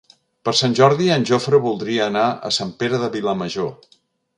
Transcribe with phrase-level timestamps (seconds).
[0.47, 3.75] Per Sant Jordi en Jofre voldria anar a Sant Pere de Vilamajor.